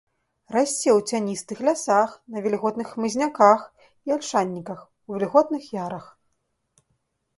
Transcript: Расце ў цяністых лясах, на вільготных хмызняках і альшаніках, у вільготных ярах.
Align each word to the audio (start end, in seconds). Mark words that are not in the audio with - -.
Расце 0.53 0.89
ў 0.91 0.99
цяністых 1.09 1.59
лясах, 1.67 2.15
на 2.35 2.43
вільготных 2.45 2.87
хмызняках 2.93 3.61
і 4.09 4.17
альшаніках, 4.17 4.79
у 5.09 5.19
вільготных 5.21 5.63
ярах. 5.85 6.05